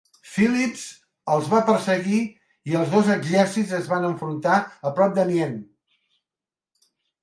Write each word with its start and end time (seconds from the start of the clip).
Philips 0.35 0.85
el 1.33 1.45
va 1.51 1.59
perseguir 1.67 2.23
i 2.73 2.79
els 2.81 2.91
dos 2.97 3.13
exèrcits 3.19 3.77
es 3.83 3.93
van 3.95 4.11
enfrontar 4.11 4.59
a 4.93 4.97
prop 5.01 5.19
d'Amiens. 5.23 5.67